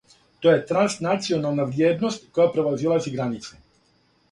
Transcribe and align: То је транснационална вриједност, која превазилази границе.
То 0.45 0.53
је 0.53 0.61
транснационална 0.71 1.67
вриједност, 1.73 2.27
која 2.39 2.49
превазилази 2.57 3.15
границе. 3.21 3.63